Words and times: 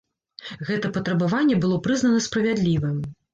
Гэта 0.69 0.89
патрабаванне 0.95 1.59
было 1.67 1.77
прызнана 1.89 2.23
справядлівым. 2.29 2.97